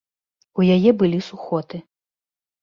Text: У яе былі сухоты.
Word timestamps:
У 0.61 0.65
яе 0.75 0.91
былі 1.01 1.19
сухоты. 1.29 1.83